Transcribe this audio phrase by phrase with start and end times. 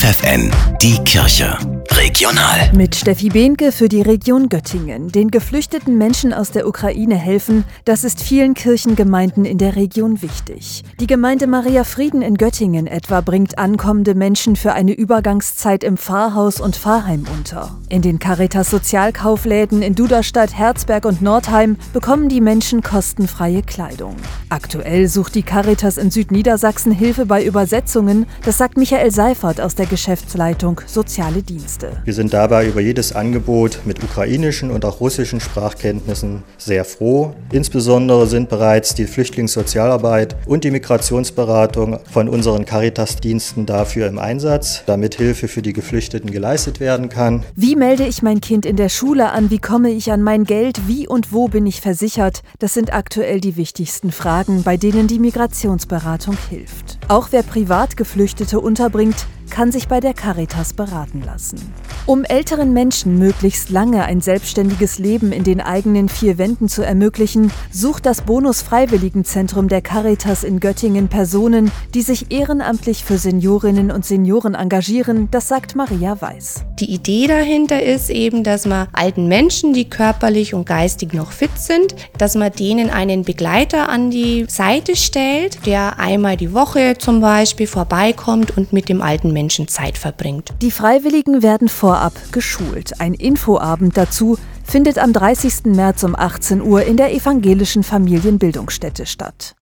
[0.00, 1.58] FFN, die Kirche.
[2.00, 2.72] Regional.
[2.74, 5.12] Mit Steffi Behnke für die Region Göttingen.
[5.12, 10.82] Den geflüchteten Menschen aus der Ukraine helfen, das ist vielen Kirchengemeinden in der Region wichtig.
[10.98, 16.58] Die Gemeinde Maria Frieden in Göttingen etwa bringt ankommende Menschen für eine Übergangszeit im Pfarrhaus
[16.58, 17.78] und Pfarrheim unter.
[17.90, 24.16] In den Caritas Sozialkaufläden in Duderstadt, Herzberg und Nordheim bekommen die Menschen kostenfreie Kleidung.
[24.48, 29.84] Aktuell sucht die Caritas in Südniedersachsen Hilfe bei Übersetzungen, das sagt Michael Seifert aus der
[29.84, 31.89] Geschäftsleitung Soziale Dienste.
[32.04, 37.34] Wir sind dabei über jedes Angebot mit ukrainischen und auch russischen Sprachkenntnissen sehr froh.
[37.52, 45.16] Insbesondere sind bereits die Flüchtlingssozialarbeit und die Migrationsberatung von unseren Caritas-Diensten dafür im Einsatz, damit
[45.16, 47.42] Hilfe für die Geflüchteten geleistet werden kann.
[47.56, 49.50] Wie melde ich mein Kind in der Schule an?
[49.50, 50.86] Wie komme ich an mein Geld?
[50.86, 52.42] Wie und wo bin ich versichert?
[52.60, 56.99] Das sind aktuell die wichtigsten Fragen, bei denen die Migrationsberatung hilft.
[57.10, 61.60] Auch wer privat Geflüchtete unterbringt, kann sich bei der Caritas beraten lassen.
[62.06, 67.52] Um älteren Menschen möglichst lange ein selbstständiges Leben in den eigenen vier Wänden zu ermöglichen,
[67.70, 74.04] sucht das Bonus Freiwilligenzentrum der Caritas in Göttingen Personen, die sich ehrenamtlich für Seniorinnen und
[74.04, 76.64] Senioren engagieren, das sagt Maria Weiß.
[76.78, 81.56] Die Idee dahinter ist eben, dass man alten Menschen, die körperlich und geistig noch fit
[81.56, 87.20] sind, dass man denen einen Begleiter an die Seite stellt, der einmal die Woche zum
[87.20, 90.50] Beispiel vorbeikommt und mit dem alten Menschen Zeit verbringt.
[90.62, 93.00] Die Freiwilligen werden vorab geschult.
[93.00, 95.64] Ein Infoabend dazu findet am 30.
[95.64, 99.54] März um 18 Uhr in der evangelischen Familienbildungsstätte statt.